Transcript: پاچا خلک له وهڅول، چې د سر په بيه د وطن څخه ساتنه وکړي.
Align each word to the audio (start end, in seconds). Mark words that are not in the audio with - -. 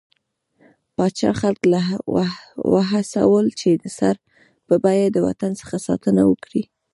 پاچا 0.95 1.31
خلک 1.41 1.61
له 1.73 1.81
وهڅول، 2.73 3.45
چې 3.59 3.69
د 3.83 3.85
سر 3.97 4.15
په 4.67 4.75
بيه 4.83 5.07
د 5.11 5.17
وطن 5.27 5.51
څخه 5.61 5.75
ساتنه 5.87 6.21
وکړي. 6.31 6.63